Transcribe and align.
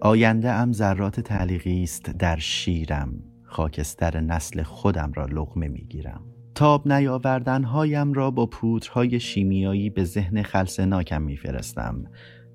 آینده 0.00 0.50
ام 0.50 0.72
ذرات 0.72 1.20
تعلیقی 1.20 1.82
است 1.82 2.10
در 2.10 2.36
شیرم 2.36 3.12
خاکستر 3.44 4.20
نسل 4.20 4.62
خودم 4.62 5.12
را 5.14 5.26
لغمه 5.26 5.68
می‌گیرم. 5.68 6.20
تاب 6.54 6.92
نیاوردنهایم 6.92 8.12
را 8.12 8.30
با 8.30 8.46
پودرهای 8.46 9.20
شیمیایی 9.20 9.90
به 9.90 10.04
ذهن 10.04 10.42
خلصناکم 10.42 11.22
میفرستم 11.22 12.04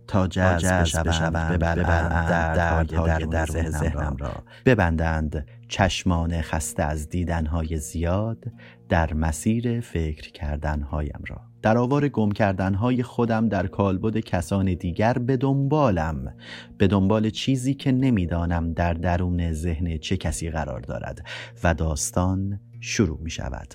تا 0.07 0.27
جذب 0.27 1.07
بشوند 1.07 1.59
ببرند 1.59 2.29
دردهای 2.55 3.25
در 3.25 3.45
ذهنم 3.45 4.15
را. 4.19 4.33
ببندند 4.65 5.47
چشمان 5.67 6.41
خسته 6.41 6.83
از 6.83 7.09
دیدنهای 7.09 7.77
زیاد 7.77 8.45
در 8.89 9.13
مسیر 9.13 9.79
فکر 9.79 10.31
کردنهایم 10.31 11.21
را. 11.27 11.52
در 11.63 11.77
آوار 11.77 12.07
گم 12.07 12.31
کردنهای 12.31 13.03
خودم 13.03 13.49
در 13.49 13.67
کالبد 13.67 14.17
کسان 14.17 14.73
دیگر 14.73 15.13
به 15.13 15.37
دنبالم. 15.37 16.35
به 16.77 16.87
دنبال 16.87 17.29
چیزی 17.29 17.73
که 17.73 17.91
نمی‌دانم 17.91 18.73
در 18.73 18.93
درون 18.93 19.53
ذهن 19.53 19.97
چه 19.97 20.17
کسی 20.17 20.49
قرار 20.49 20.79
دارد 20.79 21.25
و 21.63 21.73
داستان 21.73 22.59
شروع 22.79 23.19
می 23.21 23.29
شود 23.29 23.73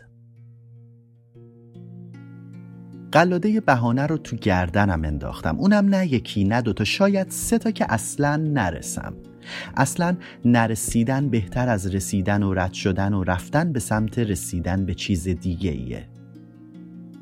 قلاده 3.12 3.60
بهانه 3.60 4.06
رو 4.06 4.18
تو 4.18 4.36
گردنم 4.36 5.04
انداختم. 5.04 5.58
اونم 5.58 5.88
نه 5.94 6.12
یکی 6.12 6.44
نه 6.44 6.62
دوتا 6.62 6.84
شاید 6.84 7.30
سه 7.30 7.58
تا 7.58 7.70
که 7.70 7.86
اصلا 7.88 8.36
نرسم. 8.36 9.14
اصلا 9.76 10.16
نرسیدن 10.44 11.28
بهتر 11.28 11.68
از 11.68 11.94
رسیدن 11.94 12.42
و 12.42 12.54
رد 12.54 12.72
شدن 12.72 13.14
و 13.14 13.24
رفتن 13.24 13.72
به 13.72 13.80
سمت 13.80 14.18
رسیدن 14.18 14.86
به 14.86 14.94
چیز 14.94 15.28
دیگه 15.28 15.70
ایه 15.70 16.17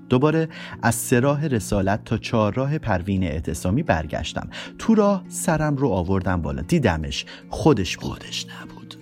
دوباره 0.08 0.48
از 0.82 0.94
سراح 0.94 1.44
رسالت 1.44 2.04
تا 2.04 2.18
چهارراه 2.18 2.78
پروین 2.78 3.24
اعتصامی 3.24 3.82
برگشتم. 3.82 4.48
تو 4.78 4.94
راه 4.94 5.24
سرم 5.28 5.76
رو 5.76 5.88
آوردم 5.88 6.42
بالا. 6.42 6.62
دیدمش. 6.62 7.24
خودش 7.48 7.96
خودش 7.96 8.46
نبود. 8.46 8.94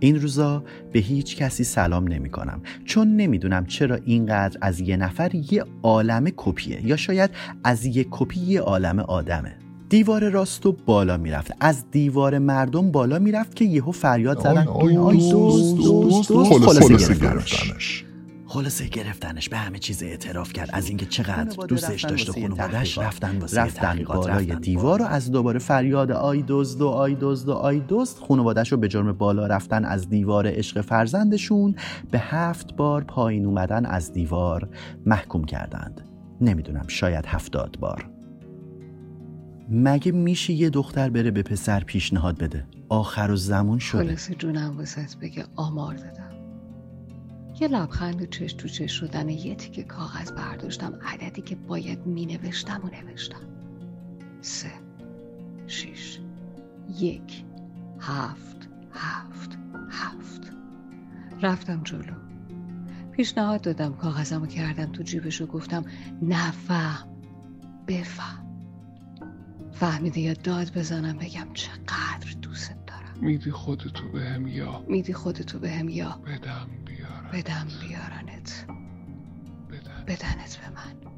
این 0.00 0.20
روزا 0.20 0.64
به 0.92 0.98
هیچ 0.98 1.36
کسی 1.36 1.64
سلام 1.64 2.08
نمی 2.08 2.30
کنم. 2.30 2.60
چون 2.84 3.16
نمی‌دونم 3.16 3.66
چرا 3.66 3.98
اینقدر 4.04 4.58
از 4.60 4.80
یه 4.80 4.96
نفر 4.96 5.30
یه 5.34 5.64
عالم 5.82 6.24
کپیه. 6.36 6.86
یا 6.86 6.96
شاید 6.96 7.30
از 7.64 7.86
یه 7.86 8.06
کپی 8.10 8.40
یه 8.40 8.60
عالم 8.60 8.98
آدمه. 8.98 9.56
دیوار 9.88 10.28
راست 10.28 10.66
و 10.66 10.76
بالا 10.86 11.16
می‌رفت 11.16 11.52
از 11.60 11.90
دیوار 11.90 12.38
مردم 12.38 12.90
بالا 12.90 13.18
می‌رفت 13.18 13.56
که 13.56 13.64
یهو 13.64 13.92
فریاد 13.92 14.40
زدن. 14.40 14.64
خلاصه 16.60 17.14
گرفتنش. 17.14 18.04
خلاصه 18.50 18.88
گرفتنش 18.88 19.48
به 19.48 19.56
همه 19.56 19.78
چیز 19.78 20.02
اعتراف 20.02 20.52
کرد. 20.52 20.70
از 20.72 20.88
اینکه 20.88 21.06
چقدر 21.06 21.66
دوستش 21.66 22.04
داشت 22.04 22.28
و 22.28 22.32
خانواده‌اش 22.32 22.98
رفتن 22.98 23.38
واسه 23.38 23.60
رفتن 23.60 24.04
بالای 24.04 24.54
دیوار 24.54 25.02
و 25.02 25.04
از 25.04 25.30
دوباره 25.30 25.58
فریاد 25.58 26.10
آی 26.10 26.44
دزد 26.48 26.80
و 26.80 26.88
آی 26.88 27.16
دزد 27.20 27.48
و 27.48 27.54
آی 27.54 27.82
دزد. 27.88 28.18
خانواده‌اش 28.18 28.72
رو 28.72 28.78
به 28.78 28.88
جرم 28.88 29.12
بالا 29.12 29.46
رفتن 29.46 29.84
از 29.84 30.08
دیوار 30.08 30.46
عشق 30.46 30.80
فرزندشون. 30.80 31.74
به 32.10 32.18
هفت 32.18 32.76
بار 32.76 33.04
پایین 33.04 33.46
اومدن 33.46 33.86
از 33.86 34.12
دیوار 34.12 34.68
محکوم 35.06 35.44
کردند. 35.44 36.00
نمی‌دونم 36.40 36.88
شاید 36.88 37.26
هفتاد 37.26 37.76
بار. 37.80 38.10
مگه 39.68 40.12
میشه 40.12 40.52
یه 40.52 40.70
دختر 40.70 41.10
بره 41.10 41.30
به 41.30 41.42
پسر 41.42 41.80
پیشنهاد 41.80 42.38
بده؟ 42.38 42.66
آخر 42.88 43.30
و 43.30 43.36
زمون 43.36 43.78
شده. 43.78 44.04
خلاص 44.04 44.30
جونم 44.30 44.78
واسه 44.78 45.06
بگه 45.22 45.44
آمار 45.56 45.94
دادم. 45.94 46.29
یه 47.60 47.68
لبخند 47.68 48.30
چش 48.30 48.52
تو 48.52 48.68
چش 48.68 48.92
شدن 48.92 49.28
یه 49.28 49.54
تیکه 49.54 49.82
کاغذ 49.82 50.32
برداشتم. 50.32 50.98
عددی 51.02 51.42
که 51.42 51.56
باید 51.56 52.06
می 52.06 52.26
نوشتم 52.26 52.80
و 52.84 52.88
نوشتم. 52.96 53.40
سه 54.40 54.70
شیش 55.66 56.18
یک 56.98 57.44
هفت 58.00 58.68
هفت 58.92 59.58
هفت. 59.90 60.52
رفتم 61.42 61.82
جلو. 61.84 62.14
پیشنهاد 63.12 63.60
دادم 63.60 63.94
کاغذمو 63.94 64.46
کردم 64.46 64.92
تو 64.92 65.02
جیبش 65.02 65.40
و 65.40 65.46
گفتم 65.46 65.84
نفهم 66.22 67.08
بفهم. 67.86 68.46
فهمیده 69.72 70.20
یا 70.20 70.32
داد 70.32 70.72
بزنم 70.78 71.16
بگم 71.18 71.46
چقدر 71.54 72.32
دوست 72.42 72.74
دارم. 72.86 73.14
میدی 73.20 73.50
خودتو 73.50 74.08
بهم 74.08 74.46
یا؟ 74.46 74.84
میدی 74.88 75.12
خودتو 75.12 75.58
بهم 75.58 75.88
یا؟ 75.88 76.10
بدم 76.26 76.68
بدم 77.32 77.66
بیارنت. 77.80 78.66
بدن. 79.70 80.04
بدنت 80.06 80.56
به 80.56 80.70
من. 80.74 81.10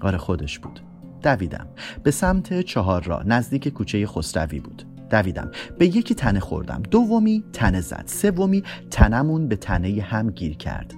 آره 0.00 0.18
خودش 0.18 0.58
بود. 0.58 0.80
دویدم. 1.22 1.66
به 2.02 2.10
سمت 2.10 2.60
چهار 2.60 3.02
را 3.02 3.22
نزدیک 3.26 3.68
کوچه 3.68 4.06
خسروی 4.06 4.60
بود. 4.60 4.82
دویدم. 5.10 5.50
به 5.78 5.86
یکی 5.86 6.14
تنه 6.14 6.40
خوردم. 6.40 6.82
دومی 6.90 7.44
تنه 7.52 7.80
زد. 7.80 8.04
سومی 8.06 8.64
تنمون 8.90 9.48
به 9.48 9.56
تنه 9.56 10.02
هم 10.02 10.30
گیر 10.30 10.56
کرد. 10.56 10.94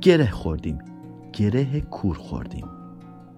گره 0.00 0.30
خوردیم. 0.30 0.78
گره 1.32 1.80
کور 1.80 2.16
خوردیم. 2.16 2.66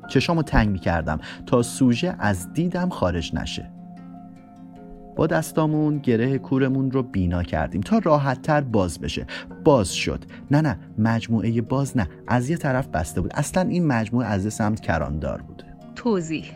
چشامو 0.08 0.42
تنگ 0.42 0.68
می 0.68 0.78
کردم 0.78 1.18
تا 1.46 1.62
سوژه 1.62 2.16
از 2.18 2.52
دیدم 2.52 2.88
خارج 2.88 3.34
نشه. 3.34 3.79
با 5.16 5.26
دستامون 5.26 5.98
گره 5.98 6.38
کورمون 6.38 6.90
رو 6.90 7.02
بینا 7.02 7.42
کردیم 7.42 7.80
تا 7.80 7.98
راحت 7.98 8.42
تر 8.42 8.60
باز 8.60 8.98
بشه. 8.98 9.26
باز 9.64 9.94
شد. 9.94 10.24
نه 10.50 10.60
نه 10.60 10.78
مجموعه 10.98 11.60
باز 11.60 11.96
نه. 11.96 12.08
از 12.26 12.50
یه 12.50 12.56
طرف 12.56 12.88
بسته 12.88 13.20
بود. 13.20 13.30
اصلا 13.34 13.68
این 13.68 13.86
مجموعه 13.86 14.26
از 14.26 14.54
سمت 14.54 14.80
کراندار 14.80 15.42
بوده. 15.42 15.64
توضیح. 15.94 16.52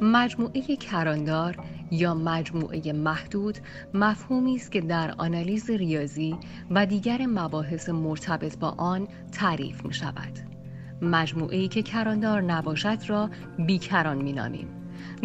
مجموعه 0.00 0.76
کراندار 0.76 1.56
یا 1.90 2.14
مجموعه 2.14 2.92
محدود 2.92 3.58
مفهومی 3.94 4.56
است 4.56 4.72
که 4.72 4.80
در 4.80 5.14
آنالیز 5.18 5.70
ریاضی 5.70 6.36
و 6.70 6.86
دیگر 6.86 7.26
مباحث 7.26 7.88
مرتبط 7.88 8.58
با 8.58 8.68
آن 8.68 9.08
تعریف 9.32 9.84
می 9.84 9.94
شود. 9.94 10.38
مجموعه 11.02 11.56
ای 11.56 11.68
که 11.68 11.82
کراندار 11.82 12.40
نباشد 12.40 12.98
را 13.06 13.30
بیکران 13.66 14.16
می 14.22 14.32
نامیم. 14.32 14.79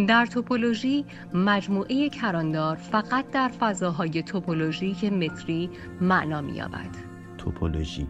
در 0.08 0.26
توپولوژی 0.26 1.06
مجموعه 1.34 2.10
کراندار 2.10 2.76
فقط 2.76 3.32
در 3.32 3.48
فضاهای 3.48 4.24
توپولوژیک 4.24 5.04
متری 5.04 5.70
معنا 6.02 6.42
می‌یابد. 6.42 6.90
توپولوژی 7.38 8.08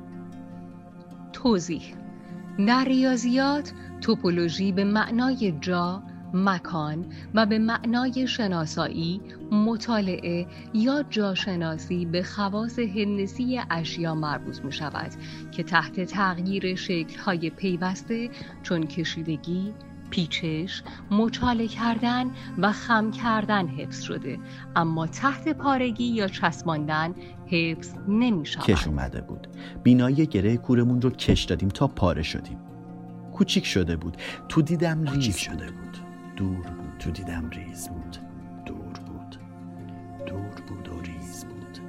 توضیح 1.34 1.84
در 2.68 2.86
ریاضیات 2.86 3.74
توپولوژی 4.02 4.72
به 4.72 4.84
معنای 4.84 5.54
جا، 5.62 6.04
مکان 6.34 7.06
و 7.34 7.46
به 7.46 7.60
معنای 7.60 8.28
شناسایی، 8.28 9.22
مطالعه 9.52 10.48
یا 10.74 11.04
جاشناسی 11.10 12.06
به 12.06 12.24
خواص 12.24 12.80
هندسی 12.80 13.62
اشیا 13.70 14.16
مربوط 14.16 14.66
می 14.66 14.72
شود 14.72 15.12
که 15.52 15.64
تحت 15.64 16.04
تغییر 16.06 16.76
شکل‌های 16.76 17.50
پیوسته 17.50 18.30
چون 18.64 18.88
کشیدگی، 18.88 19.74
پیچش، 20.16 20.84
مچاله 21.12 21.68
کردن 21.68 22.26
و 22.58 22.72
خم 22.72 23.12
کردن 23.12 23.68
حفظ 23.68 24.02
شده. 24.02 24.40
اما 24.76 25.08
تحت 25.08 25.50
پارگی 25.50 26.04
یا 26.04 26.28
چسباندن 26.28 27.14
حفظ 27.48 27.94
نمی 28.08 28.46
شود. 28.46 28.64
کش 28.64 28.88
اومده 28.88 29.22
بود. 29.22 29.48
بینایی 29.84 30.28
گره 30.28 30.58
کورمون 30.58 31.02
رو 31.02 31.10
کش 31.10 31.44
دادیم 31.44 31.70
تا 31.70 31.88
پاره 31.88 32.24
شدیم. 32.24 32.58
کوچیک 33.34 33.66
شده 33.66 33.96
بود. 33.96 34.18
تو 34.50 34.62
دیدم 34.62 35.04
ریز 35.04 35.38
شده 35.38 35.66
بود. 35.66 35.98
دور 36.36 36.56
بود. 36.56 36.98
تو 37.00 37.12
دیدم 37.12 37.50
ریز 37.50 37.90
بود. 37.90 38.18
دور 38.66 38.78
بود. 38.78 39.38
دور 40.26 40.62
بود 40.68 40.88
و 40.88 41.02
ریز 41.02 41.46
بود. 41.46 41.80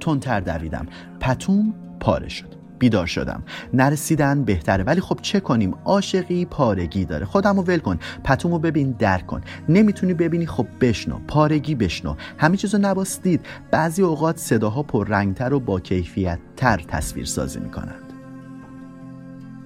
تندتر 0.00 0.40
دویدم. 0.40 0.86
پتوم 1.20 1.74
پاره 2.00 2.28
شد. 2.28 2.55
بیدار 2.78 3.06
شدم. 3.06 3.42
نرسیدن 3.74 4.44
بهتره 4.44 4.84
ولی 4.84 5.00
خب 5.00 5.18
چه 5.22 5.40
کنیم؟ 5.40 5.74
عاشقی 5.84 6.44
پارگی 6.44 7.04
داره. 7.04 7.26
خودمو 7.26 7.62
ول 7.62 7.78
کن 7.78 7.98
پتومو 8.24 8.58
ببین 8.58 8.90
درک 8.90 9.26
کن. 9.26 9.40
نمی‌تونی 9.68 10.14
ببینی؟ 10.14 10.46
خب 10.46 10.66
بشنو 10.80 11.18
پارگی 11.28 11.74
بشنو. 11.74 12.14
همه 12.38 12.56
چیزو 12.56 12.78
نباس 12.78 13.20
دید 13.20 13.46
بعضی 13.70 14.02
اوقات 14.02 14.36
صداها 14.36 14.82
پررنگتر 14.82 15.52
و 15.52 15.60
با 15.60 15.80
کیفیت 15.80 16.38
تر 16.56 16.84
تصویر 16.88 17.24
سازی 17.24 17.60
می‌کنند. 17.60 18.12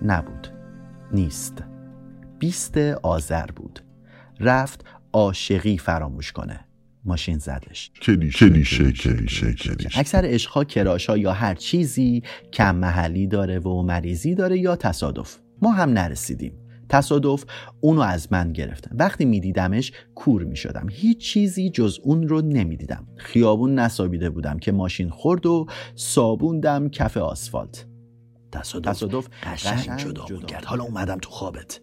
نبود. 0.02 0.48
نیست. 1.12 1.64
بیست 2.38 2.76
آذر 3.02 3.46
بود. 3.46 3.80
رفت 4.40 4.84
عاشقی 5.12 5.78
فراموش 5.78 6.32
کنه. 6.32 6.60
ماشین 7.04 7.38
زدش. 7.38 7.90
کلیشه 8.02 8.48
کلیشه 8.50 8.92
کلیشه 8.92 9.54
کلیشه 9.54 9.98
اکثر 9.98 10.22
عشقها 10.24 10.64
کراشا 10.64 11.16
یا 11.16 11.32
هر 11.32 11.54
چیزی 11.54 12.22
کم 12.52 12.76
محلی 12.76 13.26
داره 13.26 13.58
و 13.58 13.82
مریضی 13.82 14.34
داره 14.34 14.58
یا 14.58 14.76
تصادف. 14.76 15.38
ما 15.62 15.72
هم 15.72 15.90
نرسیدیم. 15.90 16.52
تصادف 16.88 17.44
اونو 17.80 18.00
از 18.00 18.32
من 18.32 18.52
گرفتن. 18.52 18.96
وقتی 18.96 19.24
میدیدمش 19.24 19.92
کور 20.14 20.44
می‌شدم. 20.44 20.86
هیچ 20.90 21.18
چیزی 21.18 21.70
جز 21.70 21.98
اون 22.02 22.28
رو 22.28 22.40
نمی‌دیدم. 22.40 23.06
خیابون 23.16 23.78
نسابیده 23.78 24.30
بودم 24.30 24.58
که 24.58 24.72
ماشین 24.72 25.10
خورد 25.10 25.46
و 25.46 25.66
صابوندم 25.94 26.88
کف 26.88 27.16
آسفالت. 27.16 27.86
تصادف, 28.52 28.88
تصادف 28.88 29.28
قشنگ 29.42 29.98
جدا 29.98 30.24
کرد 30.46 30.64
حالا 30.64 30.84
اومدم 30.84 31.18
تو 31.18 31.30
خوابت. 31.30 31.80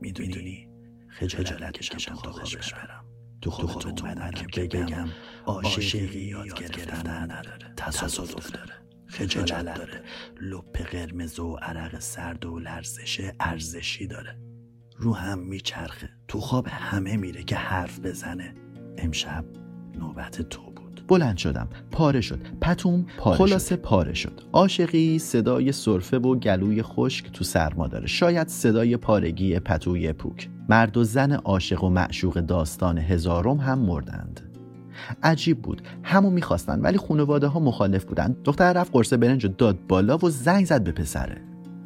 می‌دونی؟ 0.00 0.68
خجالت 1.08 1.78
کشم 1.78 2.14
تا 2.14 2.30
خوابش 2.30 2.74
برم. 2.74 3.05
تو 3.46 3.52
خوابت 3.52 4.04
اومدم 4.04 4.30
که 4.30 4.62
بگم 4.62 5.08
عاشقی 5.46 6.18
یاد 6.18 6.54
گرفتن 6.54 7.30
نداره. 7.30 7.74
تصادف 7.76 8.50
داره 8.50 8.72
خجالت 9.06 9.74
داره. 9.74 10.02
لپ 10.40 10.82
قرمز 10.82 11.38
و 11.38 11.56
عرق 11.62 11.98
سرد 11.98 12.46
و 12.46 12.58
لرزش 12.58 13.30
ارزشی 13.40 14.06
داره. 14.06 14.38
رو 14.98 15.14
هم 15.14 15.38
میچرخه. 15.38 16.08
تو 16.28 16.40
خواب 16.40 16.68
همه 16.68 17.16
میره 17.16 17.42
که 17.42 17.56
حرف 17.56 18.00
بزنه. 18.00 18.54
امشب 18.98 19.44
نوبت 19.98 20.42
تو 20.42 20.62
بود. 20.62 21.04
بلند 21.08 21.36
شدم. 21.36 21.68
پاره 21.90 22.20
شد. 22.20 22.40
پتوم 22.60 23.06
پاره 23.18 23.38
خلاصه 23.38 23.76
پاره 23.76 24.14
شد. 24.14 24.42
عاشقی 24.52 25.18
صدای 25.18 25.72
سرفه 25.72 26.18
و 26.18 26.34
گلوی 26.34 26.82
خشک 26.82 27.32
تو 27.32 27.44
سرما 27.44 27.88
داره. 27.88 28.06
شاید 28.06 28.48
صدای 28.48 28.96
پارگی 28.96 29.58
پتوی 29.58 30.12
پوک. 30.12 30.48
مرد 30.68 30.96
و 30.96 31.04
زن 31.04 31.32
عاشق 31.32 31.84
و 31.84 31.88
معشوق 31.88 32.40
داستان 32.40 32.98
هزارم 32.98 33.56
هم 33.56 33.78
مردند. 33.78 34.40
عجیب 35.22 35.62
بود 35.62 35.82
همون 36.02 36.32
می‌خواستن 36.32 36.80
ولی 36.80 36.98
خانواده 36.98 37.46
ها 37.46 37.60
مخالف 37.60 38.04
بودن. 38.04 38.36
دختر 38.44 38.72
رفت 38.72 38.92
قرصه 38.92 39.16
برنج 39.16 39.44
و 39.44 39.48
داد 39.48 39.78
بالا 39.88 40.18
و 40.18 40.30
زنگ 40.30 40.66
زد 40.66 40.84
به 40.84 40.92
پسره. 40.92 41.40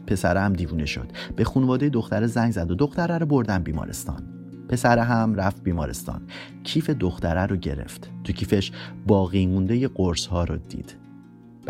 پسره 0.06 0.40
هم 0.40 0.52
دیوونه 0.52 0.86
شد. 0.86 1.10
به 1.36 1.44
خانواده 1.44 1.88
دختر 1.88 2.26
زنگ 2.26 2.52
زد 2.52 2.70
و 2.70 2.74
دختره 2.74 3.18
رو 3.18 3.26
بردن 3.26 3.62
بیمارستان. 3.62 4.22
پسره 4.68 5.02
هم 5.02 5.34
رفت 5.34 5.62
بیمارستان. 5.62 6.20
کیف 6.64 6.90
دختره 6.90 7.46
رو 7.46 7.56
گرفت. 7.56 8.10
تو 8.24 8.32
کیفش 8.32 8.72
باقی 9.06 9.46
مونده 9.46 9.88
قرص 9.88 10.26
ها 10.26 10.44
رو 10.44 10.56
دید. 10.56 10.94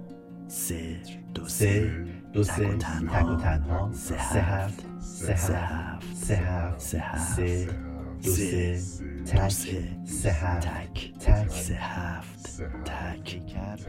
سه 0.48 1.00
دو 1.34 1.48
سه. 1.48 2.06
دو 2.34 2.44
سه. 2.44 2.78
تنها 2.78 3.36
تنها. 3.36 3.92
سه 3.94 4.16
هفت. 4.16 4.86
سه 5.00 5.34
هفت. 5.34 6.16
سه 6.16 6.36
هفت. 6.36 6.80
سه 6.80 7.00
هفت. 7.00 7.36
سه. 7.36 7.87
دو 8.24 8.30
سه 8.30 8.80
تک 9.26 9.52
سه 10.06 10.32
هفت 10.32 10.68
تک 11.20 11.50
سه 11.50 11.74
هفت 11.74 12.62
تک 12.86 13.42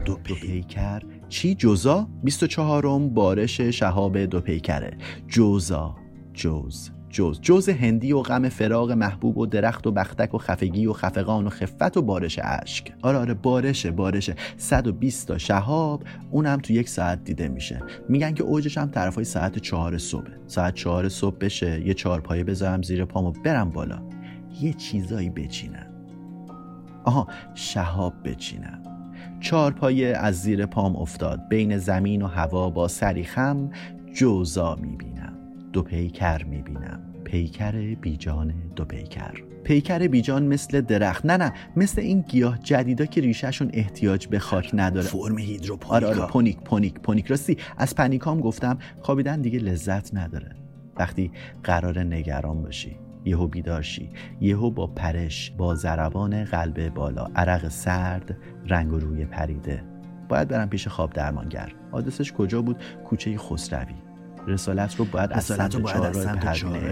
دو 0.05 0.15
پیکر. 0.15 1.01
چی؟ 1.29 1.55
جوزا؟ 1.55 2.07
24 2.23 2.99
بارش 2.99 3.61
شهاب 3.61 4.17
دو 4.17 4.41
پیکره. 4.41 4.97
جوزا 5.27 5.95
جوز 6.33 6.91
جوز. 7.09 7.41
جوز 7.41 7.69
هندی 7.69 8.13
و 8.13 8.21
غم 8.21 8.49
فراغ 8.49 8.91
محبوب 8.91 9.37
و 9.37 9.45
درخت 9.45 9.87
و 9.87 9.91
بختک 9.91 10.33
و 10.33 10.37
خفگی 10.37 10.85
و 10.85 10.93
خفقان 10.93 11.47
و 11.47 11.49
خفت 11.49 11.97
و 11.97 12.01
بارش 12.01 12.39
اشک. 12.43 12.93
آره 13.01 13.17
آره 13.17 13.33
بارشه 13.33 13.91
بارشه. 13.91 14.35
120 14.57 15.27
تا 15.27 15.37
شهاب 15.37 16.03
اونم 16.31 16.57
تو 16.57 16.73
یک 16.73 16.89
ساعت 16.89 17.23
دیده 17.23 17.47
میشه. 17.47 17.81
میگن 18.09 18.33
که 18.33 18.43
اوجش 18.43 18.77
هم 18.77 18.89
طرفای 18.89 19.23
ساعت 19.23 19.59
چهار 19.59 19.97
صبح 19.97 20.27
ساعت 20.47 20.73
چهار 20.73 21.09
صبح 21.09 21.37
بشه 21.37 21.87
یه 21.87 21.93
چهار 21.93 22.21
پایه 22.21 22.43
بذارم 22.43 22.81
زیر 22.81 23.05
پامو 23.05 23.31
برم 23.31 23.69
بالا. 23.69 24.18
یه 24.61 24.73
چیزایی 24.73 25.29
بچینم 25.29 25.87
آها 27.03 27.27
شهاب 27.55 28.13
بچینم 28.25 28.79
چهار 29.39 29.71
پایه 29.71 30.17
از 30.17 30.41
زیر 30.41 30.65
پام 30.65 30.95
افتاد. 30.95 31.47
بین 31.49 31.77
زمین 31.77 32.21
و 32.21 32.27
هوا 32.27 32.69
با 32.69 32.87
سری 32.87 33.23
خم 33.23 33.71
جوزا 34.13 34.75
می‌بینم. 34.75 35.33
دو 35.73 35.81
پیکر 35.81 36.43
می‌بینم. 36.43 36.99
پیکر 37.23 37.95
بیجان 37.95 38.53
دو 38.75 38.85
پیکر. 38.85 39.33
پیکر 39.63 40.07
بیجان 40.07 40.43
مثل 40.43 40.81
درخت. 40.81 41.25
نه 41.25 41.37
نه 41.37 41.53
مثل 41.75 42.01
این 42.01 42.21
گیاه 42.21 42.59
جدیدا 42.59 43.05
که 43.05 43.21
ریشهشون 43.21 43.69
احتیاج 43.73 44.27
به 44.27 44.39
خاک 44.39 44.71
نداره. 44.73 45.07
فرم 45.07 45.37
هیدروپونیکا 45.37 45.95
آره 45.95 46.07
آره 46.07 46.31
پونیک 46.31 46.57
پونیک 46.57 46.93
پونیک. 46.93 47.25
راستی 47.27 47.57
از 47.77 47.95
پنیکام 47.95 48.39
گفتم 48.39 48.77
خوابیدن 49.01 49.41
دیگه 49.41 49.59
لذت 49.59 50.15
نداره. 50.15 50.55
وقتی 50.97 51.31
قرار 51.63 51.99
نگران 51.99 52.61
باشی. 52.61 52.95
یهو 53.25 53.47
بیدارشی 53.47 54.09
یهو 54.41 54.71
با 54.71 54.87
پرش 54.87 55.51
با 55.57 55.75
ضربان 55.75 56.43
قلب 56.43 56.93
بالا 56.93 57.27
عرق 57.35 57.67
سرد 57.67 58.37
رنگ 58.67 58.93
و 58.93 58.99
روی 58.99 59.25
پریده. 59.25 59.83
باید 60.29 60.47
برم 60.47 60.69
پیش 60.69 60.87
خواب 60.87 61.13
درمانگر. 61.13 61.71
آدرسش 61.91 62.33
کجا 62.33 62.61
بود؟ 62.61 62.77
کوچه 63.05 63.37
خسروی. 63.37 63.95
رسالت 64.47 64.95
رو 64.95 65.05
باید 65.05 65.33
از 65.33 65.43
سمت 65.43 65.81
چهارراه 65.81 66.35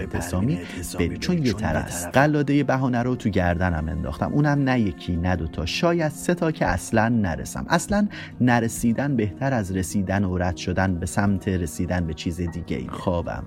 پروین 0.06 0.58
بریم. 0.98 1.16
چون 1.16 1.46
یه 1.46 1.52
طرف. 1.52 2.06
قلاده 2.06 2.64
بهانه 2.64 3.02
رو 3.02 3.16
تو 3.16 3.28
گردنم 3.28 3.88
انداختم. 3.88 4.32
اونم 4.32 4.58
نه 4.62 4.80
یکی 4.80 5.16
نه 5.16 5.36
دوتا 5.36 5.66
شاید 5.66 6.08
سه 6.08 6.34
تا 6.34 6.50
که 6.50 6.66
اصلا 6.66 7.08
نرسم. 7.08 7.66
اصلا 7.68 8.08
نرسیدن 8.40 9.16
بهتر 9.16 9.54
از 9.54 9.76
رسیدن 9.76 10.24
و 10.24 10.38
رد 10.38 10.56
شدن 10.56 10.94
به 10.94 11.06
سمت 11.06 11.48
رسیدن 11.48 12.06
به 12.06 12.14
چیز 12.14 12.40
دیگه 12.40 12.86
خوابم. 12.88 13.44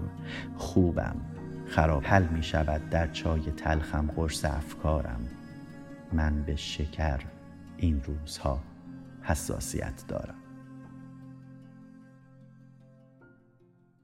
خوبم. 0.58 1.16
خراب 1.72 2.06
حل 2.06 2.28
می 2.28 2.44
شود 2.44 2.90
در 2.90 3.08
چای 3.08 3.42
تلخم 3.42 4.12
قرص 4.16 4.46
افکارم. 4.46 5.28
من 6.14 6.44
به 6.44 6.56
شکر 6.56 7.20
این 7.78 8.02
روزها 8.04 8.64
حساسیت 9.22 10.04
دارم. 10.08 10.41